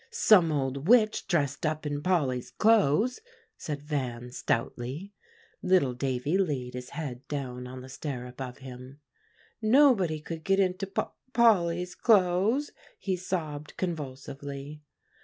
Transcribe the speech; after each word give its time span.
"Some 0.09 0.51
old 0.51 0.87
witch 0.87 1.27
dressed 1.27 1.63
up 1.63 1.85
in 1.85 2.01
Polly's 2.01 2.49
clothes," 2.49 3.19
said 3.55 3.83
Van 3.83 4.31
stoutly. 4.31 5.13
Little 5.61 5.93
Davie 5.93 6.39
laid 6.39 6.73
his 6.73 6.89
head 6.97 7.27
down 7.27 7.67
on 7.67 7.81
the 7.81 7.87
stair 7.89 8.25
above 8.25 8.57
him, 8.65 8.99
"Nobody 9.61 10.19
could 10.19 10.43
get 10.43 10.59
into 10.59 10.87
Pol 10.87 11.15
Polly's 11.33 11.93
clothes," 11.93 12.71
he 12.97 13.15
sobbed 13.15 13.77
convulsively. 13.77 14.81